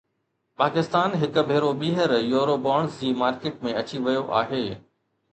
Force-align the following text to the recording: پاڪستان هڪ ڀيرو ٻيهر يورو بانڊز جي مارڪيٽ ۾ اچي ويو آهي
پاڪستان 0.59 1.09
هڪ 1.23 1.33
ڀيرو 1.49 1.67
ٻيهر 1.81 2.09
يورو 2.31 2.55
بانڊز 2.65 2.95
جي 3.01 3.11
مارڪيٽ 3.19 3.61
۾ 3.67 3.75
اچي 3.83 4.01
ويو 4.07 4.25
آهي 4.41 4.63